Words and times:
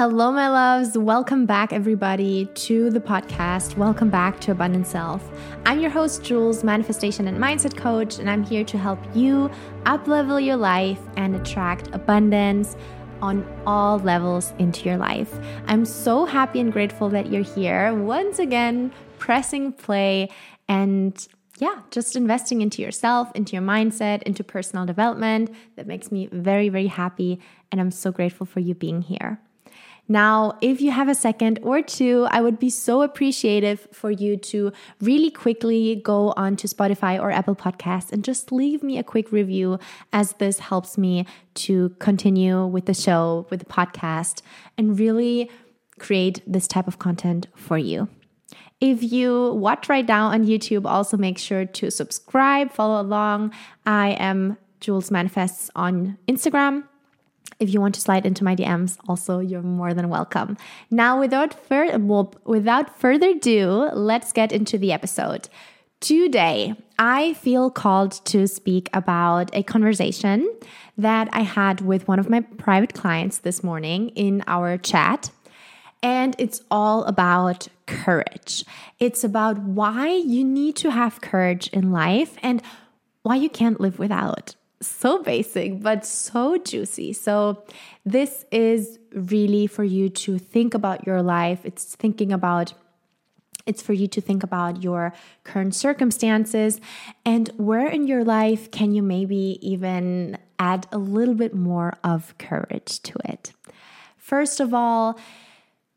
Hello, 0.00 0.32
my 0.32 0.48
loves. 0.48 0.96
Welcome 0.96 1.44
back, 1.44 1.74
everybody, 1.74 2.46
to 2.54 2.88
the 2.88 3.00
podcast. 3.00 3.76
Welcome 3.76 4.08
back 4.08 4.40
to 4.40 4.52
Abundant 4.52 4.86
Self. 4.86 5.22
I'm 5.66 5.78
your 5.78 5.90
host, 5.90 6.24
Jules, 6.24 6.64
manifestation 6.64 7.28
and 7.28 7.36
mindset 7.36 7.76
coach, 7.76 8.18
and 8.18 8.30
I'm 8.30 8.42
here 8.42 8.64
to 8.64 8.78
help 8.78 8.98
you 9.14 9.50
uplevel 9.84 10.42
your 10.42 10.56
life 10.56 10.98
and 11.18 11.36
attract 11.36 11.94
abundance 11.94 12.78
on 13.20 13.46
all 13.66 13.98
levels 13.98 14.54
into 14.58 14.88
your 14.88 14.96
life. 14.96 15.38
I'm 15.66 15.84
so 15.84 16.24
happy 16.24 16.60
and 16.60 16.72
grateful 16.72 17.10
that 17.10 17.30
you're 17.30 17.42
here 17.42 17.92
once 17.92 18.38
again, 18.38 18.92
pressing 19.18 19.70
play 19.70 20.30
and 20.66 21.28
yeah, 21.58 21.82
just 21.90 22.16
investing 22.16 22.62
into 22.62 22.80
yourself, 22.80 23.30
into 23.34 23.52
your 23.52 23.62
mindset, 23.62 24.22
into 24.22 24.42
personal 24.42 24.86
development. 24.86 25.54
That 25.76 25.86
makes 25.86 26.10
me 26.10 26.26
very, 26.32 26.70
very 26.70 26.86
happy. 26.86 27.38
And 27.70 27.82
I'm 27.82 27.90
so 27.90 28.10
grateful 28.10 28.46
for 28.46 28.60
you 28.60 28.74
being 28.74 29.02
here. 29.02 29.38
Now, 30.10 30.58
if 30.60 30.80
you 30.80 30.90
have 30.90 31.08
a 31.08 31.14
second 31.14 31.60
or 31.62 31.82
two, 31.82 32.26
I 32.32 32.40
would 32.40 32.58
be 32.58 32.68
so 32.68 33.02
appreciative 33.02 33.86
for 33.92 34.10
you 34.10 34.36
to 34.38 34.72
really 35.00 35.30
quickly 35.30 36.02
go 36.04 36.34
on 36.36 36.56
to 36.56 36.66
Spotify 36.66 37.16
or 37.22 37.30
Apple 37.30 37.54
Podcasts 37.54 38.10
and 38.10 38.24
just 38.24 38.50
leave 38.50 38.82
me 38.82 38.98
a 38.98 39.04
quick 39.04 39.30
review, 39.30 39.78
as 40.12 40.32
this 40.32 40.58
helps 40.58 40.98
me 40.98 41.26
to 41.54 41.90
continue 42.00 42.66
with 42.66 42.86
the 42.86 42.92
show, 42.92 43.46
with 43.50 43.60
the 43.60 43.66
podcast, 43.66 44.42
and 44.76 44.98
really 44.98 45.48
create 46.00 46.42
this 46.44 46.66
type 46.66 46.88
of 46.88 46.98
content 46.98 47.46
for 47.54 47.78
you. 47.78 48.08
If 48.80 49.04
you 49.12 49.54
watch 49.54 49.88
right 49.88 50.08
now 50.08 50.26
on 50.26 50.44
YouTube, 50.44 50.86
also 50.86 51.16
make 51.18 51.38
sure 51.38 51.66
to 51.66 51.88
subscribe, 51.88 52.72
follow 52.72 53.00
along. 53.00 53.52
I 53.86 54.16
am 54.18 54.56
Jules 54.80 55.12
Manifests 55.12 55.70
on 55.76 56.18
Instagram 56.26 56.82
if 57.58 57.72
you 57.72 57.80
want 57.80 57.94
to 57.94 58.00
slide 58.00 58.24
into 58.24 58.44
my 58.44 58.54
DMs, 58.56 58.96
also 59.08 59.40
you're 59.40 59.62
more 59.62 59.92
than 59.94 60.08
welcome. 60.08 60.56
Now, 60.90 61.18
without 61.18 61.54
further 61.54 61.98
well, 61.98 62.34
without 62.44 62.98
further 62.98 63.30
ado, 63.30 63.90
let's 63.92 64.32
get 64.32 64.52
into 64.52 64.78
the 64.78 64.92
episode. 64.92 65.48
Today, 66.00 66.74
I 66.98 67.34
feel 67.34 67.70
called 67.70 68.12
to 68.26 68.46
speak 68.46 68.88
about 68.94 69.50
a 69.54 69.62
conversation 69.62 70.50
that 70.96 71.28
I 71.32 71.40
had 71.40 71.82
with 71.82 72.08
one 72.08 72.18
of 72.18 72.30
my 72.30 72.40
private 72.40 72.94
clients 72.94 73.38
this 73.38 73.62
morning 73.62 74.08
in 74.10 74.42
our 74.46 74.78
chat. 74.78 75.30
And 76.02 76.34
it's 76.38 76.62
all 76.70 77.04
about 77.04 77.68
courage. 77.86 78.64
It's 78.98 79.24
about 79.24 79.58
why 79.58 80.08
you 80.08 80.42
need 80.44 80.76
to 80.76 80.90
have 80.90 81.20
courage 81.20 81.68
in 81.68 81.92
life 81.92 82.36
and 82.42 82.62
why 83.22 83.36
you 83.36 83.50
can't 83.50 83.80
live 83.80 83.98
without 83.98 84.54
so 84.80 85.22
basic, 85.22 85.82
but 85.82 86.06
so 86.06 86.56
juicy. 86.58 87.12
So, 87.12 87.64
this 88.04 88.46
is 88.50 88.98
really 89.12 89.66
for 89.66 89.84
you 89.84 90.08
to 90.08 90.38
think 90.38 90.74
about 90.74 91.06
your 91.06 91.22
life. 91.22 91.60
It's 91.64 91.94
thinking 91.96 92.32
about 92.32 92.74
it's 93.66 93.82
for 93.82 93.92
you 93.92 94.08
to 94.08 94.20
think 94.20 94.42
about 94.42 94.82
your 94.82 95.12
current 95.44 95.74
circumstances 95.74 96.80
and 97.24 97.50
where 97.56 97.86
in 97.86 98.06
your 98.06 98.24
life 98.24 98.70
can 98.70 98.92
you 98.92 99.02
maybe 99.02 99.58
even 99.60 100.38
add 100.58 100.86
a 100.90 100.98
little 100.98 101.34
bit 101.34 101.54
more 101.54 101.98
of 102.02 102.36
courage 102.38 103.00
to 103.02 103.14
it. 103.24 103.52
First 104.16 104.60
of 104.60 104.72
all, 104.72 105.18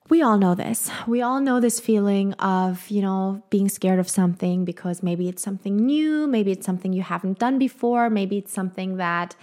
we 0.09 0.21
all 0.21 0.37
know 0.37 0.53
this. 0.53 0.91
We 1.07 1.21
all 1.21 1.39
know 1.39 1.59
this 1.59 1.79
feeling 1.79 2.33
of, 2.33 2.89
you 2.89 3.01
know, 3.01 3.41
being 3.49 3.69
scared 3.69 3.99
of 3.99 4.09
something 4.09 4.65
because 4.65 5.01
maybe 5.01 5.29
it's 5.29 5.41
something 5.41 5.77
new, 5.77 6.27
maybe 6.27 6.51
it's 6.51 6.65
something 6.65 6.93
you 6.93 7.03
haven't 7.03 7.39
done 7.39 7.57
before, 7.57 8.09
maybe 8.09 8.37
it's 8.37 8.51
something 8.51 8.97
that, 8.97 9.35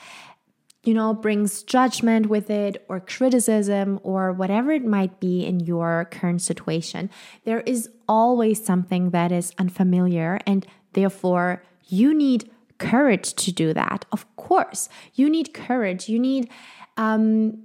you 0.85 0.93
know, 0.93 1.15
brings 1.15 1.63
judgment 1.63 2.27
with 2.27 2.51
it 2.51 2.85
or 2.89 3.01
criticism 3.01 4.01
or 4.03 4.33
whatever 4.33 4.71
it 4.71 4.85
might 4.85 5.19
be 5.19 5.45
in 5.47 5.61
your 5.61 6.07
current 6.11 6.43
situation. 6.43 7.11
There 7.45 7.61
is 7.61 7.89
always 8.07 8.63
something 8.63 9.11
that 9.11 9.33
is 9.33 9.53
unfamiliar 9.59 10.41
and 10.47 10.67
therefore 10.93 11.63
you 11.89 12.13
need 12.15 12.51
courage 12.79 13.35
to 13.35 13.53
do 13.53 13.73
that. 13.73 14.05
Of 14.13 14.25
course, 14.37 14.89
you 15.15 15.31
need 15.31 15.55
courage. 15.55 16.09
You 16.09 16.19
need 16.19 16.51
um, 16.97 17.63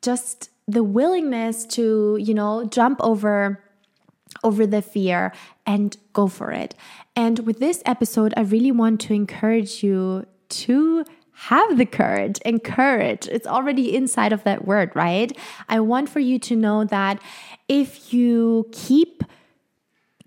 just 0.00 0.50
the 0.66 0.84
willingness 0.84 1.66
to, 1.66 2.16
you 2.20 2.34
know, 2.34 2.64
jump 2.64 3.00
over 3.02 3.62
over 4.42 4.66
the 4.66 4.82
fear 4.82 5.32
and 5.66 5.96
go 6.12 6.26
for 6.26 6.50
it. 6.50 6.74
And 7.14 7.40
with 7.40 7.60
this 7.60 7.82
episode, 7.84 8.32
I 8.36 8.40
really 8.40 8.72
want 8.72 9.00
to 9.02 9.14
encourage 9.14 9.82
you 9.82 10.26
to 10.48 11.04
have 11.32 11.76
the 11.76 11.86
courage 11.86 12.40
and 12.44 12.62
courage. 12.62 13.28
It's 13.28 13.46
already 13.46 13.94
inside 13.94 14.32
of 14.32 14.44
that 14.44 14.64
word, 14.64 14.92
right? 14.94 15.36
I 15.68 15.80
want 15.80 16.08
for 16.08 16.20
you 16.20 16.38
to 16.40 16.56
know 16.56 16.84
that 16.84 17.20
if 17.68 18.12
you 18.12 18.68
keep 18.72 19.21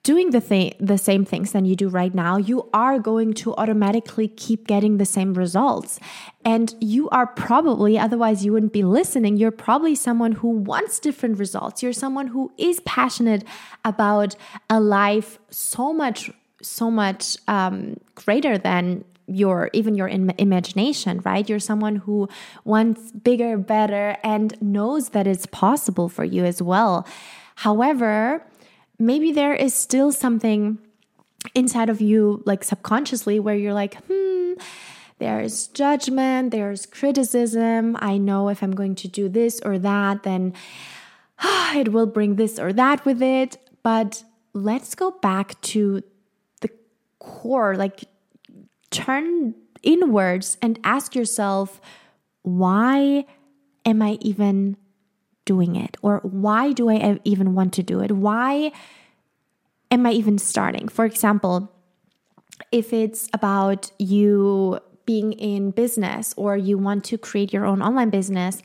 doing 0.05 0.29
the 0.29 0.39
thing 0.39 0.71
the 0.79 0.99
same 0.99 1.25
things 1.25 1.51
than 1.51 1.65
you 1.65 1.75
do 1.75 1.89
right 1.89 2.13
now 2.13 2.37
you 2.37 2.69
are 2.73 2.99
going 2.99 3.33
to 3.33 3.55
automatically 3.55 4.27
keep 4.27 4.67
getting 4.67 4.97
the 4.97 5.05
same 5.05 5.33
results. 5.33 5.99
And 6.45 6.75
you 6.79 7.09
are 7.09 7.25
probably 7.25 7.97
otherwise 7.97 8.45
you 8.45 8.53
wouldn't 8.53 8.71
be 8.71 8.83
listening 8.83 9.35
you're 9.35 9.59
probably 9.67 9.95
someone 9.95 10.33
who 10.33 10.49
wants 10.49 10.99
different 10.99 11.39
results. 11.39 11.81
You're 11.81 11.99
someone 12.05 12.27
who 12.27 12.53
is 12.57 12.79
passionate 12.81 13.43
about 13.83 14.35
a 14.69 14.79
life 14.79 15.39
so 15.49 15.91
much 15.91 16.31
so 16.61 16.89
much 16.89 17.37
um, 17.47 17.99
greater 18.13 18.57
than 18.57 19.03
your 19.27 19.71
even 19.73 19.95
your 19.95 20.07
imagination 20.07 21.19
right? 21.25 21.49
You're 21.49 21.67
someone 21.71 21.95
who 21.95 22.29
wants 22.63 23.11
bigger 23.11 23.57
better 23.57 24.17
and 24.23 24.55
knows 24.61 25.09
that 25.09 25.25
it's 25.25 25.47
possible 25.47 26.09
for 26.09 26.23
you 26.23 26.45
as 26.45 26.61
well. 26.61 27.07
However 27.55 28.45
maybe 28.99 29.31
there 29.31 29.53
is 29.53 29.73
still 29.73 30.11
something 30.11 30.79
inside 31.53 31.89
of 31.89 32.01
you, 32.01 32.41
like 32.45 32.63
subconsciously, 32.63 33.39
where 33.39 33.55
you're 33.55 33.73
like, 33.73 33.95
hmm, 34.05 34.53
there's 35.19 35.67
judgment, 35.67 36.51
there's 36.51 36.85
criticism. 36.85 37.97
I 37.99 38.17
know 38.17 38.49
if 38.49 38.61
I'm 38.61 38.75
going 38.75 38.95
to 38.95 39.07
do 39.07 39.29
this 39.29 39.61
or 39.63 39.77
that, 39.79 40.23
then 40.23 40.53
it 41.75 41.91
will 41.91 42.07
bring 42.07 42.35
this 42.35 42.59
or 42.59 42.73
that 42.73 43.05
with 43.05 43.21
it. 43.21 43.57
But 43.83 44.23
let's 44.53 44.95
go 44.95 45.11
back 45.11 45.59
to 45.61 46.01
the 46.61 46.69
core, 47.19 47.75
like 47.75 48.05
turn 48.89 49.55
inwards 49.83 50.57
and 50.61 50.79
ask 50.83 51.15
yourself, 51.15 51.79
why 52.41 53.25
am 53.85 54.01
I 54.01 54.17
even 54.21 54.77
doing 55.45 55.75
it? 55.75 55.97
Or 56.01 56.19
why 56.23 56.71
do 56.71 56.89
I 56.89 57.19
even 57.23 57.55
want 57.55 57.73
to 57.73 57.83
do 57.83 58.01
it? 58.01 58.11
Why 58.11 58.71
am 59.91 60.05
I 60.05 60.11
even 60.11 60.37
starting? 60.37 60.87
For 60.87 61.05
example, 61.05 61.71
if 62.71 62.93
it's 62.93 63.29
about 63.33 63.91
you 63.99 64.79
being 65.05 65.33
in 65.33 65.71
business 65.71 66.33
or 66.35 66.57
you 66.57 66.77
want 66.77 67.03
to 67.05 67.17
create 67.17 67.53
your 67.53 67.65
own 67.65 67.81
online 67.81 68.09
business 68.09 68.61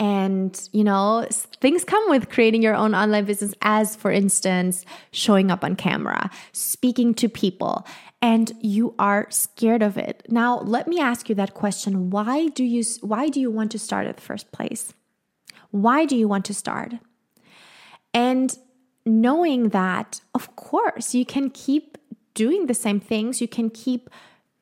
and 0.00 0.68
you 0.72 0.82
know 0.82 1.26
things 1.60 1.84
come 1.84 2.10
with 2.10 2.28
creating 2.28 2.62
your 2.62 2.74
own 2.74 2.94
online 2.94 3.24
business 3.24 3.54
as 3.62 3.94
for 3.94 4.10
instance 4.10 4.84
showing 5.12 5.52
up 5.52 5.62
on 5.62 5.76
camera 5.76 6.28
speaking 6.52 7.14
to 7.14 7.28
people 7.28 7.86
and 8.20 8.52
you 8.60 8.92
are 8.98 9.26
scared 9.30 9.82
of 9.82 9.96
it 9.96 10.26
now 10.28 10.58
let 10.60 10.88
me 10.88 10.98
ask 10.98 11.28
you 11.28 11.34
that 11.34 11.54
question 11.54 12.10
why 12.10 12.48
do 12.48 12.64
you 12.64 12.82
why 13.02 13.28
do 13.28 13.40
you 13.40 13.50
want 13.50 13.70
to 13.70 13.78
start 13.78 14.06
at 14.08 14.16
the 14.16 14.22
first 14.22 14.50
place 14.50 14.92
why 15.74 16.04
do 16.04 16.14
you 16.14 16.28
want 16.28 16.44
to 16.44 16.54
start? 16.54 16.92
And 18.14 18.56
knowing 19.04 19.70
that, 19.70 20.20
of 20.32 20.54
course, 20.54 21.16
you 21.16 21.26
can 21.26 21.50
keep 21.50 21.98
doing 22.34 22.66
the 22.66 22.74
same 22.74 23.00
things, 23.00 23.40
you 23.40 23.48
can 23.48 23.70
keep, 23.70 24.08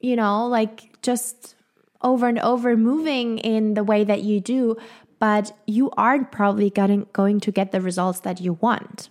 you 0.00 0.16
know, 0.16 0.46
like 0.46 1.02
just 1.02 1.54
over 2.00 2.28
and 2.28 2.38
over 2.38 2.78
moving 2.78 3.36
in 3.38 3.74
the 3.74 3.84
way 3.84 4.04
that 4.04 4.22
you 4.22 4.40
do, 4.40 4.74
but 5.18 5.52
you 5.66 5.90
aren't 5.98 6.32
probably 6.32 6.70
getting, 6.70 7.06
going 7.12 7.40
to 7.40 7.52
get 7.52 7.72
the 7.72 7.82
results 7.82 8.20
that 8.20 8.40
you 8.40 8.54
want. 8.54 9.10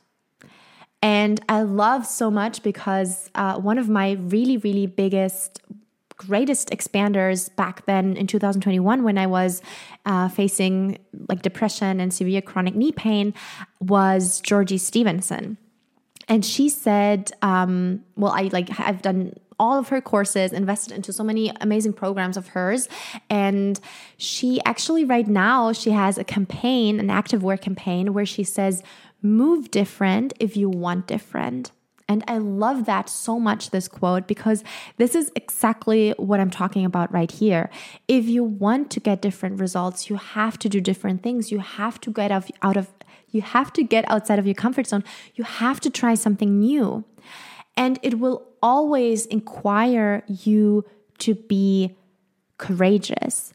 And 1.04 1.40
I 1.48 1.62
love 1.62 2.08
so 2.08 2.31
much 2.31 2.64
because 2.64 3.30
uh, 3.36 3.60
one 3.60 3.78
of 3.78 3.90
my 3.90 4.14
really, 4.14 4.58
really 4.58 4.88
biggest 4.88 5.62
greatest 6.28 6.70
expanders 6.70 7.54
back 7.56 7.86
then 7.88 8.16
in 8.16 8.28
2021 8.28 9.04
when 9.04 9.18
I 9.18 9.26
was 9.26 9.62
uh, 10.06 10.30
facing 10.30 11.00
like 11.30 11.42
depression 11.42 12.00
and 12.00 12.14
severe 12.14 12.42
chronic 12.42 12.76
knee 12.76 12.92
pain 12.92 13.34
was 13.80 14.40
Georgie 14.42 14.78
Stevenson. 14.78 15.58
And 16.28 16.46
she 16.46 16.70
said, 16.70 17.32
um, 17.42 18.04
well, 18.16 18.32
I 18.32 18.50
like, 18.54 18.70
I've 18.80 19.02
done 19.02 19.34
all 19.60 19.78
of 19.78 19.90
her 19.90 20.00
courses, 20.00 20.54
invested 20.54 20.94
into 20.94 21.12
so 21.12 21.24
many 21.24 21.52
amazing 21.60 21.94
programs 21.94 22.38
of 22.38 22.50
hers. 22.50 22.88
And 23.30 23.80
she 24.18 24.60
actually, 24.64 25.04
right 25.04 25.28
now, 25.28 25.74
she 25.74 25.92
has 25.92 26.18
a 26.18 26.24
campaign, 26.24 27.00
an 27.00 27.10
active 27.10 27.44
wear 27.44 27.58
campaign, 27.58 28.14
where 28.14 28.26
she 28.26 28.44
says, 28.44 28.84
move 29.22 29.72
different 29.72 30.34
if 30.40 30.56
you 30.56 30.70
want 30.70 31.08
different. 31.08 31.72
And 32.12 32.24
I 32.28 32.38
love 32.40 32.86
that 32.86 33.10
so 33.10 33.40
much, 33.40 33.69
this 33.69 33.88
quote, 33.88 34.28
because 34.28 34.63
this 34.98 35.16
is 35.16 35.31
exactly 35.36 36.13
what 36.18 36.42
I'm 36.42 36.52
talking 36.52 36.84
about 36.84 37.12
right 37.13 37.31
here. 37.31 37.69
If 38.08 38.25
you 38.25 38.44
want 38.44 38.92
to 38.92 39.00
get 39.00 39.22
different 39.22 39.60
results, 39.62 40.10
you 40.10 40.18
have 40.18 40.60
to 40.60 40.68
do 40.68 40.81
different 40.81 41.24
things. 41.24 41.52
You 41.52 41.60
have 41.60 42.02
to 42.02 42.12
get 42.12 42.30
out 42.31 42.78
of 42.78 42.88
You 43.34 43.42
have 43.42 43.72
to 43.74 43.84
get 43.84 44.04
outside 44.12 44.40
of 44.40 44.46
your 44.46 44.56
comfort 44.56 44.88
zone. 44.88 45.04
You 45.36 45.46
have 45.46 45.80
to 45.86 45.90
try 45.90 46.16
something 46.16 46.60
new. 46.60 47.06
And 47.78 47.98
it 48.04 48.19
will 48.19 48.44
always 48.62 49.25
inquire 49.28 50.24
you 50.28 50.84
to 51.19 51.36
be 51.36 51.96
courageous. 52.58 53.54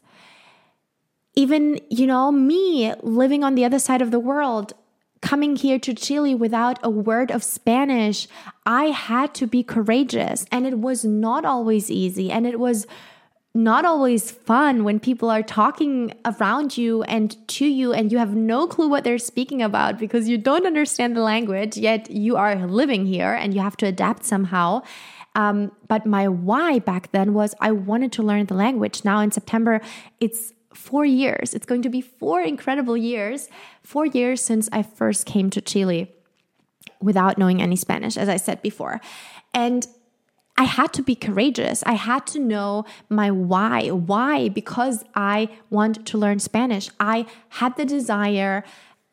Even, 1.35 1.79
you 1.91 2.07
know, 2.07 2.31
me 2.31 2.93
living 3.03 3.43
on 3.43 3.53
the 3.53 3.65
other 3.65 3.77
side 3.77 4.01
of 4.01 4.09
the 4.09 4.19
world, 4.19 4.73
coming 5.21 5.55
here 5.55 5.79
to 5.79 5.93
Chile 5.93 6.35
without 6.35 6.79
a 6.83 6.89
word 6.89 7.31
of 7.31 7.43
Spanish, 7.43 8.27
I 8.65 8.85
had 8.85 9.33
to 9.35 9.47
be 9.47 9.63
courageous. 9.63 10.45
And 10.51 10.65
it 10.65 10.79
was 10.79 11.03
not 11.03 11.45
always 11.45 11.89
easy. 11.89 12.31
And 12.31 12.45
it 12.45 12.59
was 12.59 12.87
not 13.57 13.85
always 13.85 14.29
fun 14.29 14.83
when 14.83 14.99
people 14.99 15.29
are 15.31 15.41
talking 15.41 16.13
around 16.25 16.77
you 16.77 17.01
and 17.03 17.35
to 17.47 17.65
you 17.65 17.91
and 17.91 18.11
you 18.11 18.19
have 18.19 18.35
no 18.35 18.67
clue 18.67 18.87
what 18.87 19.03
they're 19.03 19.17
speaking 19.17 19.63
about 19.63 19.97
because 19.97 20.29
you 20.29 20.37
don't 20.37 20.65
understand 20.65 21.17
the 21.17 21.21
language, 21.21 21.75
yet 21.75 22.09
you 22.11 22.37
are 22.37 22.67
living 22.67 23.05
here 23.07 23.33
and 23.33 23.53
you 23.53 23.61
have 23.61 23.75
to 23.77 23.87
adapt 23.87 24.25
somehow. 24.25 24.81
Um, 25.33 25.71
but 25.87 26.05
my 26.05 26.27
why 26.27 26.79
back 26.79 27.11
then 27.11 27.33
was 27.33 27.55
I 27.59 27.71
wanted 27.71 28.11
to 28.13 28.23
learn 28.23 28.45
the 28.45 28.53
language. 28.53 29.03
Now 29.03 29.19
in 29.21 29.31
September, 29.31 29.81
it's 30.19 30.53
four 30.77 31.05
years. 31.05 31.53
It's 31.53 31.65
going 31.65 31.81
to 31.81 31.89
be 31.89 32.01
four 32.01 32.41
incredible 32.41 32.95
years, 32.95 33.49
four 33.83 34.05
years 34.05 34.41
since 34.41 34.69
I 34.71 34.83
first 34.83 35.25
came 35.25 35.49
to 35.49 35.61
Chile 35.61 36.13
without 37.01 37.37
knowing 37.37 37.61
any 37.61 37.75
Spanish, 37.75 38.15
as 38.17 38.29
I 38.29 38.37
said 38.37 38.61
before. 38.61 39.01
And 39.53 39.87
I 40.57 40.63
had 40.63 40.91
to 40.93 41.03
be 41.03 41.15
courageous. 41.15 41.83
I 41.85 41.93
had 41.93 42.25
to 42.27 42.39
know 42.39 42.85
my 43.09 43.29
why. 43.29 43.89
Why? 43.89 44.49
Because 44.49 45.03
I 45.13 45.49
want 45.69 46.05
to 46.07 46.17
learn 46.17 46.39
Spanish. 46.39 46.89
I 46.99 47.25
had 47.49 47.75
the 47.77 47.85
desire 47.85 48.63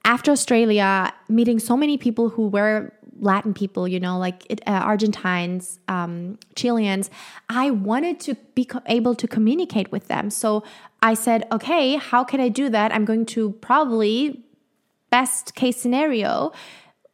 after 0.05 0.31
Australia, 0.31 1.12
meeting 1.28 1.58
so 1.58 1.76
many 1.76 1.96
people 1.96 2.31
who 2.31 2.49
were 2.49 2.93
Latin 3.25 3.55
people, 3.55 3.88
you 3.88 3.99
know, 3.99 4.19
like 4.19 4.44
uh, 4.67 4.71
Argentines, 4.71 5.81
um, 5.88 6.38
Chileans, 6.55 7.11
I 7.49 7.71
wanted 7.71 8.21
to 8.21 8.35
be 8.55 8.67
co- 8.67 8.82
able 8.87 9.15
to 9.15 9.26
communicate 9.26 9.91
with 9.91 10.09
them. 10.09 10.31
So 10.31 10.62
I 11.03 11.15
said, 11.15 11.47
okay, 11.50 11.97
how 11.97 12.23
can 12.23 12.41
I 12.41 12.49
do 12.49 12.69
that? 12.69 12.94
I'm 12.94 13.05
going 13.05 13.26
to 13.26 13.50
probably, 13.61 14.44
best 15.11 15.55
case 15.55 15.76
scenario, 15.76 16.53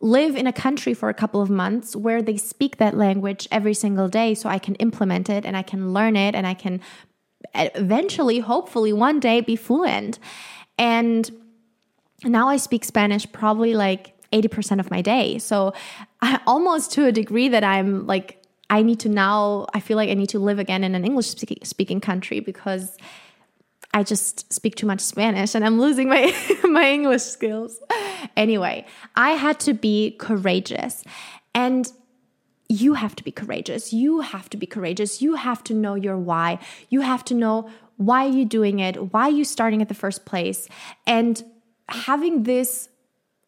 live 0.00 0.34
in 0.34 0.46
a 0.46 0.52
country 0.52 0.94
for 0.94 1.08
a 1.08 1.14
couple 1.14 1.40
of 1.40 1.50
months 1.50 1.94
where 1.94 2.22
they 2.22 2.36
speak 2.36 2.78
that 2.78 2.96
language 2.96 3.46
every 3.52 3.74
single 3.74 4.08
day 4.08 4.34
so 4.34 4.48
I 4.48 4.58
can 4.58 4.74
implement 4.76 5.28
it 5.28 5.44
and 5.44 5.56
I 5.56 5.62
can 5.62 5.92
learn 5.92 6.16
it 6.16 6.34
and 6.34 6.46
I 6.46 6.54
can 6.54 6.80
eventually, 7.54 8.40
hopefully, 8.40 8.92
one 8.92 9.20
day 9.20 9.40
be 9.40 9.56
fluent. 9.56 10.18
And 10.78 11.30
now 12.24 12.48
I 12.48 12.56
speak 12.56 12.84
Spanish 12.84 13.30
probably 13.30 13.74
like 13.74 14.14
80% 14.32 14.80
of 14.80 14.90
my 14.90 15.02
day. 15.02 15.38
So 15.38 15.72
I, 16.20 16.40
almost 16.46 16.92
to 16.92 17.06
a 17.06 17.12
degree 17.12 17.48
that 17.48 17.64
I'm 17.64 18.06
like, 18.06 18.42
I 18.68 18.82
need 18.82 19.00
to 19.00 19.08
now, 19.08 19.66
I 19.74 19.80
feel 19.80 19.96
like 19.96 20.10
I 20.10 20.14
need 20.14 20.28
to 20.30 20.38
live 20.38 20.58
again 20.58 20.84
in 20.84 20.94
an 20.94 21.04
English 21.04 21.34
speaking 21.64 22.00
country 22.00 22.40
because 22.40 22.96
I 23.92 24.04
just 24.04 24.52
speak 24.52 24.76
too 24.76 24.86
much 24.86 25.00
Spanish 25.00 25.54
and 25.56 25.64
I'm 25.64 25.80
losing 25.80 26.08
my 26.08 26.32
my 26.64 26.90
English 26.90 27.22
skills. 27.22 27.80
Anyway, 28.36 28.86
I 29.16 29.30
had 29.30 29.58
to 29.60 29.74
be 29.74 30.12
courageous. 30.12 31.02
And 31.54 31.90
you 32.68 32.94
have 32.94 33.16
to 33.16 33.24
be 33.24 33.32
courageous. 33.32 33.92
You 33.92 34.20
have 34.20 34.48
to 34.50 34.56
be 34.56 34.66
courageous. 34.66 35.20
You 35.20 35.34
have 35.34 35.64
to 35.64 35.74
know 35.74 35.96
your 35.96 36.16
why. 36.16 36.60
You 36.88 37.00
have 37.00 37.24
to 37.24 37.34
know 37.34 37.68
why 37.96 38.26
are 38.26 38.30
you 38.30 38.44
doing 38.44 38.78
it? 38.78 39.12
Why 39.12 39.22
are 39.22 39.32
you 39.32 39.44
starting 39.44 39.82
at 39.82 39.88
the 39.88 39.94
first 39.94 40.24
place? 40.24 40.68
And 41.04 41.42
having 41.88 42.44
this 42.44 42.89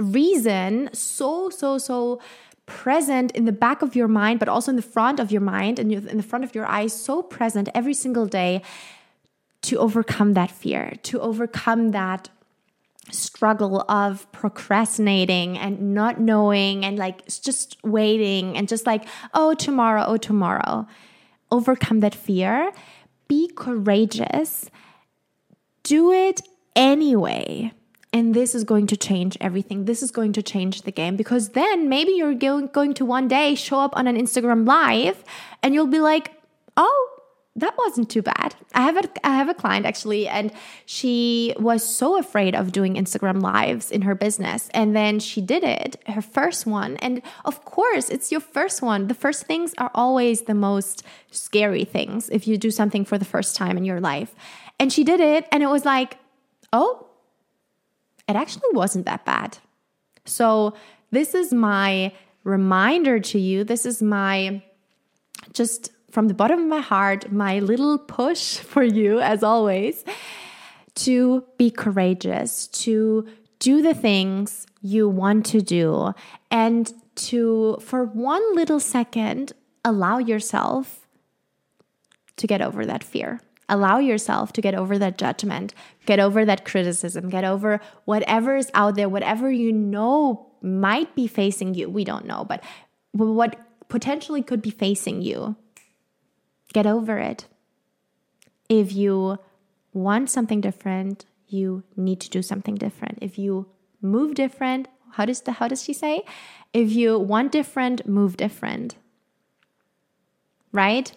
reason 0.03 0.91
so 0.93 1.49
so 1.51 1.79
so 1.79 2.21
present 2.67 3.31
in 3.33 3.45
the 3.45 3.53
back 3.53 3.83
of 3.83 3.95
your 3.95 4.09
mind 4.09 4.39
but 4.39 4.49
also 4.49 4.71
in 4.71 4.77
the 4.77 4.83
front 4.83 5.21
of 5.21 5.31
your 5.31 5.41
mind 5.41 5.79
and 5.79 5.93
in 5.93 6.17
the 6.17 6.23
front 6.23 6.45
of 6.45 6.55
your 6.55 6.67
eyes 6.67 6.93
so 6.93 7.23
present 7.23 7.69
every 7.75 7.95
single 7.95 8.27
day 8.27 8.63
to 9.63 9.79
overcome 9.79 10.35
that 10.35 10.51
fear, 10.51 10.95
to 11.05 11.21
overcome 11.21 11.93
that 11.93 12.29
struggle 13.11 13.85
of 13.89 14.31
procrastinating 14.33 15.59
and 15.59 15.95
not 15.95 16.21
knowing 16.21 16.85
and 16.85 16.99
like 16.99 17.27
just 17.27 17.77
waiting 17.83 18.57
and 18.57 18.69
just 18.69 18.87
like, 18.87 19.05
oh, 19.35 19.55
tomorrow, 19.55 20.05
oh, 20.07 20.17
tomorrow. 20.17 20.87
Overcome 21.51 22.01
that 22.01 22.15
fear. 22.15 22.73
Be 23.29 23.51
courageous. 23.55 24.71
Do 25.83 26.13
it 26.13 26.41
anyway. 26.75 27.73
And 28.13 28.35
this 28.35 28.55
is 28.55 28.65
going 28.65 28.87
to 28.89 28.97
change 28.97 29.39
everything. 29.41 29.87
This 29.87 30.03
is 30.03 30.11
going 30.11 30.35
to 30.35 30.43
change 30.43 30.83
the 30.83 30.93
game 30.93 31.17
because 31.17 31.51
then 31.51 31.89
maybe 31.89 32.13
you're 32.13 32.35
going 32.35 32.95
to 32.95 33.05
one 33.05 33.27
day 33.27 33.55
show 33.55 33.81
up 33.81 33.97
on 33.97 34.07
an 34.07 34.17
Instagram 34.17 34.67
live 34.67 35.25
and 35.63 35.73
you'll 35.73 35.87
be 35.87 36.01
like, 36.01 36.33
oh, 36.77 37.13
that 37.57 37.77
wasn't 37.77 38.11
too 38.11 38.23
bad. 38.23 38.55
I 38.75 38.83
have 38.83 38.97
a 38.97 39.27
I 39.27 39.37
have 39.37 39.49
a 39.49 39.55
client 39.55 39.85
actually 39.85 40.27
and 40.27 40.53
she 40.87 41.55
was 41.59 41.85
so 41.85 42.19
afraid 42.19 42.55
of 42.55 42.73
doing 42.73 42.95
Instagram 42.95 43.43
lives 43.43 43.91
in 43.91 44.03
her 44.03 44.15
business 44.15 44.71
and 44.73 44.97
then 44.97 45.19
she 45.19 45.43
did 45.43 45.63
it, 45.63 45.97
her 46.07 46.23
first 46.23 46.67
one. 46.67 46.97
And 46.97 47.21
of 47.45 47.65
course, 47.65 48.09
it's 48.09 48.33
your 48.33 48.41
first 48.41 48.81
one. 48.81 49.09
The 49.09 49.15
first 49.15 49.45
things 49.45 49.75
are 49.77 49.91
always 49.95 50.43
the 50.43 50.55
most 50.55 51.03
scary 51.31 51.85
things 51.85 52.31
if 52.31 52.47
you 52.47 52.57
do 52.57 52.71
something 52.71 53.05
for 53.05 53.19
the 53.19 53.27
first 53.27 53.55
time 53.55 53.77
in 53.77 53.85
your 53.85 54.01
life. 54.01 54.35
And 54.79 54.91
she 54.91 55.05
did 55.05 55.21
it 55.21 55.47
and 55.53 55.63
it 55.63 55.69
was 55.69 55.85
like, 55.85 56.17
"Oh, 56.73 57.07
it 58.29 58.37
actually 58.37 58.71
wasn't 58.73 59.07
that 59.07 59.25
bad." 59.25 59.59
So, 60.25 60.75
this 61.11 61.35
is 61.35 61.53
my 61.53 62.13
reminder 62.45 63.21
to 63.21 63.39
you. 63.39 63.65
This 63.65 63.87
is 63.87 64.03
my 64.03 64.63
just 65.53 65.91
from 66.13 66.29
the 66.29 66.35
bottom 66.35 66.61
of 66.61 66.67
my 66.67 66.81
heart, 66.81 67.33
my 67.33 67.59
little 67.59 67.99
push 67.99 68.59
for 68.73 68.83
you, 68.83 69.21
as 69.21 69.43
always, 69.43 70.05
to 70.95 71.45
be 71.57 71.71
courageous, 71.71 72.69
to 72.69 73.27
do 73.59 73.81
the 73.81 73.95
things 73.95 74.67
you 74.83 75.09
want 75.09 75.47
to 75.47 75.61
do, 75.61 76.13
and 76.51 76.93
to, 77.15 77.79
for 77.81 78.05
one 78.05 78.43
little 78.55 78.81
second, 78.81 79.53
allow 79.85 80.19
yourself 80.19 81.07
to 82.37 82.47
get 82.47 82.61
over 82.61 82.85
that 82.85 83.05
fear. 83.05 83.41
Allow 83.69 83.99
yourself 83.99 84.53
to 84.55 84.61
get 84.61 84.75
over 84.75 84.99
that 84.99 85.17
judgment, 85.17 85.73
get 86.05 86.19
over 86.19 86.45
that 86.45 86.65
criticism, 86.65 87.31
get 87.31 87.45
over 87.45 87.81
whatever 88.05 88.57
is 88.57 88.71
out 88.75 88.97
there, 88.97 89.09
whatever 89.09 89.51
you 89.51 89.73
know 89.73 90.51
might 90.61 91.15
be 91.15 91.27
facing 91.27 91.75
you. 91.75 91.89
We 91.89 92.05
don't 92.05 92.27
know, 92.27 92.45
but 92.45 92.63
what 93.13 93.59
potentially 93.89 94.43
could 94.43 94.63
be 94.63 94.71
facing 94.71 95.23
you 95.23 95.57
Get 96.73 96.87
over 96.87 97.19
it. 97.19 97.47
If 98.69 98.93
you 98.93 99.39
want 99.93 100.31
something 100.31 100.61
different, 100.61 101.27
you 101.47 101.85
need 101.97 102.21
to 102.21 102.31
do 102.31 102.41
something 102.41 102.77
different. 102.77 103.19
If 103.21 103.39
you 103.39 103.67
move 104.01 104.35
different, 104.35 104.89
how 105.13 105.27
does 105.27 105.43
the 105.43 105.53
how 105.53 105.69
does 105.69 105.83
she 105.83 105.93
say? 105.93 106.23
If 106.73 106.93
you 106.93 107.19
want 107.19 107.53
different, 107.53 108.07
move 108.07 108.39
different. 108.39 108.97
Right? 110.73 111.13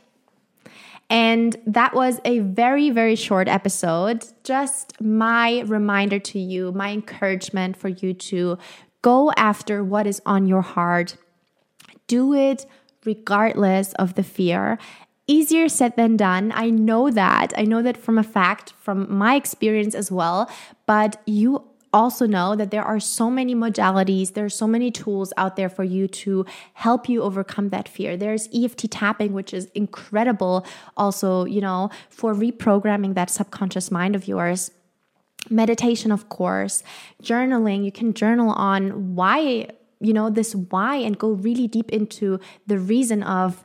And 1.36 1.58
that 1.68 1.94
was 1.94 2.22
a 2.24 2.40
very, 2.40 2.92
very 2.92 3.18
short 3.18 3.50
episode. 3.50 4.24
Just 4.46 5.02
my 5.02 5.64
reminder 5.66 6.18
to 6.18 6.40
you, 6.40 6.72
my 6.72 6.92
encouragement 6.92 7.76
for 7.76 7.90
you 7.90 8.14
to 8.32 8.58
go 9.02 9.34
after 9.36 9.84
what 9.84 10.08
is 10.08 10.22
on 10.26 10.48
your 10.48 10.62
heart. 10.62 11.18
Do 12.08 12.34
it 12.34 12.66
regardless 13.04 13.92
of 13.96 14.16
the 14.16 14.24
fear 14.24 14.80
easier 15.28 15.68
said 15.68 15.98
than 15.98 16.16
done. 16.16 16.54
I 16.56 16.70
know 16.70 17.10
that. 17.10 17.52
I 17.58 17.64
know 17.64 17.82
that 17.82 17.98
from 17.98 18.18
a 18.18 18.24
fact, 18.24 18.72
from 18.80 19.12
my 19.12 19.36
experience 19.36 19.94
as 19.94 20.10
well. 20.12 20.50
But 20.86 21.22
you 21.26 21.64
also 21.94 22.26
know 22.28 22.56
that 22.56 22.72
there 22.72 22.84
are 22.84 23.00
so 23.00 23.30
many 23.30 23.56
modalities, 23.56 24.34
there 24.34 24.46
are 24.46 24.50
so 24.50 24.68
many 24.68 24.92
tools 24.92 25.32
out 25.38 25.56
there 25.56 25.70
for 25.70 25.84
you 25.84 26.08
to 26.08 26.46
help 26.74 27.08
you 27.08 27.22
overcome 27.22 27.70
that 27.70 27.88
fear. 27.88 28.18
There's 28.18 28.50
EFT 28.54 28.92
tapping, 28.92 29.34
which 29.34 29.54
is 29.54 29.66
incredible, 29.76 30.66
also, 30.98 31.46
you 31.46 31.62
know, 31.62 31.90
for 32.10 32.34
reprogramming 32.34 33.16
that 33.16 33.30
subconscious 33.30 33.92
mind 33.92 34.16
of 34.16 34.28
yours. 34.28 34.72
Meditation, 35.50 36.12
of 36.12 36.28
course, 36.30 36.84
journaling. 37.22 37.86
You 37.86 37.92
can 37.92 38.14
journal 38.14 38.50
on 38.50 39.16
why, 39.16 39.70
you 40.00 40.12
know, 40.12 40.30
this 40.30 40.56
why 40.56 40.96
and 40.98 41.18
go 41.18 41.30
really 41.30 41.68
deep 41.68 41.92
into 41.92 42.40
the 42.66 42.80
reason 42.80 43.24
of 43.24 43.64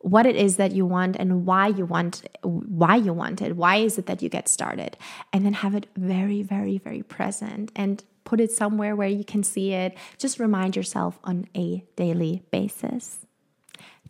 what 0.00 0.26
it 0.26 0.36
is 0.36 0.56
that 0.56 0.72
you 0.72 0.86
want 0.86 1.16
and 1.16 1.44
why 1.44 1.66
you 1.66 1.84
want 1.84 2.22
why 2.42 2.96
you 2.96 3.12
want 3.12 3.42
it 3.42 3.56
why 3.56 3.76
is 3.76 3.98
it 3.98 4.06
that 4.06 4.22
you 4.22 4.28
get 4.28 4.48
started 4.48 4.96
and 5.32 5.44
then 5.44 5.52
have 5.52 5.74
it 5.74 5.86
very 5.96 6.42
very 6.42 6.78
very 6.78 7.02
present 7.02 7.72
and 7.74 8.04
put 8.24 8.40
it 8.40 8.52
somewhere 8.52 8.94
where 8.94 9.08
you 9.08 9.24
can 9.24 9.42
see 9.42 9.72
it 9.72 9.96
just 10.16 10.38
remind 10.38 10.76
yourself 10.76 11.18
on 11.24 11.46
a 11.56 11.84
daily 11.96 12.42
basis 12.50 13.26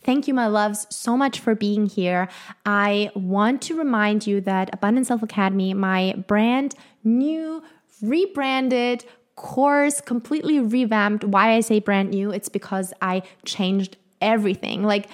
Thank 0.05 0.29
you, 0.29 0.35
my 0.35 0.47
loves, 0.47 0.87
so 0.91 1.17
much 1.17 1.41
for 1.41 1.57
being 1.57 1.87
here. 1.87 2.29
I 2.65 3.11
want 3.17 3.63
to 3.63 3.77
remind 3.77 4.29
you 4.29 4.41
that 4.43 4.71
Abundant 4.73 5.09
Self 5.09 5.25
Academy, 5.25 5.75
my 5.75 6.15
brand 6.29 6.77
new, 7.03 7.63
rebranded, 8.01 9.05
course 9.35 10.01
completely 10.01 10.61
revamped. 10.61 11.25
Why 11.25 11.55
I 11.55 11.61
say 11.61 11.81
brand 11.81 12.11
new, 12.11 12.31
it's 12.31 12.49
because 12.49 12.93
I 13.03 13.23
changed 13.45 13.97
everything. 14.21 14.83
Like 14.83 15.09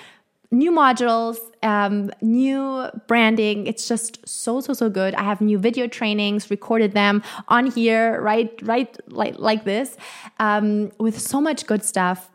new 0.54 0.70
modules, 0.70 1.38
um, 1.62 2.10
new 2.22 2.88
branding. 3.06 3.66
It's 3.66 3.88
just 3.88 4.26
so 4.26 4.60
so 4.60 4.72
so 4.72 4.88
good. 4.88 5.14
I 5.14 5.22
have 5.22 5.40
new 5.40 5.58
video 5.58 5.86
trainings, 5.86 6.50
recorded 6.50 6.92
them 6.92 7.22
on 7.48 7.66
here, 7.66 8.20
right, 8.20 8.52
right, 8.62 8.96
like 9.08 9.38
like 9.38 9.64
this, 9.64 9.96
um, 10.38 10.92
with 10.98 11.18
so 11.18 11.40
much 11.40 11.66
good 11.66 11.84
stuff. 11.84 12.30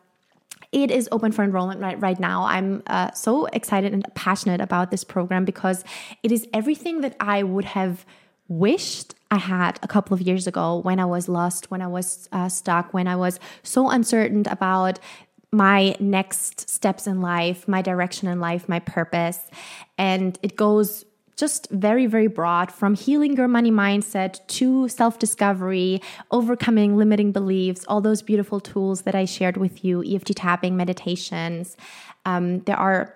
It 0.71 0.91
is 0.91 1.09
open 1.11 1.31
for 1.31 1.43
enrollment 1.43 1.81
right, 1.81 1.99
right 1.99 2.19
now. 2.19 2.43
I'm 2.43 2.83
uh, 2.85 3.11
so 3.13 3.45
excited 3.47 3.91
and 3.91 4.05
passionate 4.13 4.61
about 4.61 4.91
this 4.91 5.03
program 5.03 5.43
because 5.43 5.83
it 6.21 6.31
is 6.31 6.47
everything 6.53 7.01
that 7.01 7.15
I 7.19 7.41
would 7.41 7.65
have 7.65 8.05
wished 8.47 9.15
I 9.31 9.37
had 9.37 9.79
a 9.83 9.87
couple 9.87 10.15
of 10.15 10.21
years 10.21 10.47
ago 10.47 10.77
when 10.77 10.99
I 10.99 11.05
was 11.05 11.29
lost, 11.29 11.69
when 11.69 11.81
I 11.81 11.87
was 11.87 12.27
uh, 12.31 12.49
stuck, 12.49 12.93
when 12.93 13.07
I 13.07 13.15
was 13.15 13.39
so 13.61 13.89
uncertain 13.89 14.43
about 14.47 14.99
my 15.51 15.95
next 15.99 16.69
steps 16.69 17.07
in 17.07 17.21
life, 17.21 17.67
my 17.67 17.81
direction 17.81 18.27
in 18.27 18.39
life, 18.39 18.69
my 18.69 18.79
purpose. 18.79 19.49
And 19.97 20.37
it 20.43 20.55
goes 20.55 21.05
just 21.39 21.69
very, 21.71 22.05
very 22.05 22.27
broad 22.27 22.71
from 22.71 22.95
healing 22.95 23.35
your 23.35 23.47
money 23.47 23.71
mindset 23.71 24.45
to 24.47 24.89
self 24.89 25.17
discovery, 25.17 26.01
overcoming 26.31 26.97
limiting 26.97 27.31
beliefs, 27.31 27.85
all 27.87 28.01
those 28.01 28.21
beautiful 28.21 28.59
tools 28.59 29.03
that 29.03 29.15
I 29.15 29.25
shared 29.25 29.55
with 29.55 29.83
you, 29.83 30.03
EFT 30.03 30.35
tapping, 30.35 30.75
meditations. 30.75 31.77
Um, 32.25 32.59
there 32.61 32.75
are, 32.75 33.15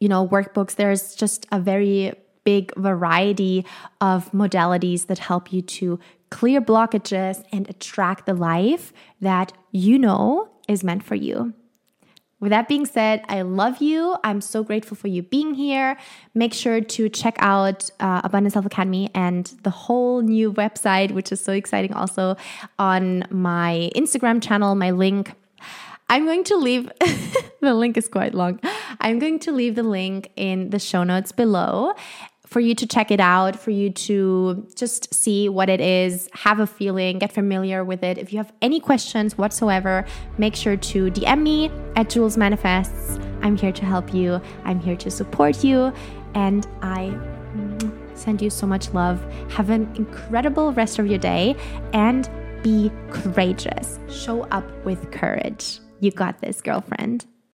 you 0.00 0.08
know, 0.08 0.26
workbooks. 0.26 0.74
There's 0.74 1.14
just 1.14 1.46
a 1.52 1.60
very 1.60 2.12
big 2.44 2.74
variety 2.76 3.64
of 4.00 4.30
modalities 4.32 5.06
that 5.06 5.18
help 5.18 5.52
you 5.52 5.62
to 5.62 6.00
clear 6.30 6.60
blockages 6.60 7.44
and 7.52 7.68
attract 7.68 8.26
the 8.26 8.34
life 8.34 8.92
that 9.20 9.52
you 9.70 9.98
know 9.98 10.48
is 10.68 10.84
meant 10.84 11.02
for 11.02 11.14
you. 11.14 11.54
With 12.40 12.50
that 12.50 12.68
being 12.68 12.86
said, 12.86 13.22
I 13.28 13.42
love 13.42 13.82
you. 13.82 14.16
I'm 14.24 14.40
so 14.40 14.64
grateful 14.64 14.96
for 14.96 15.08
you 15.08 15.22
being 15.22 15.52
here. 15.52 15.98
Make 16.34 16.54
sure 16.54 16.80
to 16.80 17.08
check 17.10 17.36
out 17.38 17.90
uh, 18.00 18.22
Abundant 18.24 18.54
Self 18.54 18.64
Academy 18.64 19.10
and 19.14 19.44
the 19.62 19.70
whole 19.70 20.22
new 20.22 20.50
website, 20.50 21.12
which 21.12 21.30
is 21.32 21.40
so 21.40 21.52
exciting, 21.52 21.92
also 21.92 22.36
on 22.78 23.24
my 23.30 23.90
Instagram 23.94 24.42
channel, 24.42 24.74
my 24.74 24.90
link. 24.90 25.34
I'm 26.08 26.24
going 26.24 26.42
to 26.44 26.56
leave 26.56 26.90
the 27.60 27.74
link 27.74 27.98
is 27.98 28.08
quite 28.08 28.34
long. 28.34 28.58
I'm 29.00 29.18
going 29.18 29.38
to 29.40 29.52
leave 29.52 29.74
the 29.74 29.82
link 29.82 30.30
in 30.34 30.70
the 30.70 30.78
show 30.78 31.04
notes 31.04 31.32
below 31.32 31.92
for 32.50 32.58
you 32.58 32.74
to 32.74 32.86
check 32.86 33.12
it 33.12 33.20
out, 33.20 33.54
for 33.54 33.70
you 33.70 33.90
to 33.90 34.66
just 34.74 35.14
see 35.14 35.48
what 35.48 35.68
it 35.68 35.80
is, 35.80 36.28
have 36.32 36.58
a 36.58 36.66
feeling, 36.66 37.18
get 37.18 37.32
familiar 37.32 37.84
with 37.84 38.02
it. 38.02 38.18
If 38.18 38.32
you 38.32 38.38
have 38.38 38.52
any 38.60 38.80
questions 38.80 39.38
whatsoever, 39.38 40.04
make 40.36 40.56
sure 40.56 40.76
to 40.76 41.10
DM 41.12 41.42
me 41.42 41.70
at 41.94 42.10
Jules 42.10 42.36
Manifests. 42.36 43.20
I'm 43.42 43.56
here 43.56 43.70
to 43.70 43.84
help 43.84 44.12
you, 44.12 44.40
I'm 44.64 44.80
here 44.80 44.96
to 44.96 45.10
support 45.10 45.62
you, 45.62 45.92
and 46.34 46.66
I 46.82 47.16
mm, 47.54 48.18
send 48.18 48.42
you 48.42 48.50
so 48.50 48.66
much 48.66 48.92
love. 48.92 49.22
Have 49.52 49.70
an 49.70 49.88
incredible 49.94 50.72
rest 50.72 50.98
of 50.98 51.06
your 51.06 51.18
day 51.18 51.54
and 51.92 52.28
be 52.64 52.90
courageous. 53.10 54.00
Show 54.10 54.42
up 54.50 54.64
with 54.84 55.12
courage. 55.12 55.78
You 56.00 56.10
got 56.10 56.40
this, 56.40 56.60
girlfriend. 56.60 57.26